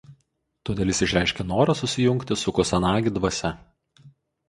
[0.69, 3.57] Todėl jis išreiškia norą susijungti su Kusanagi dvasia.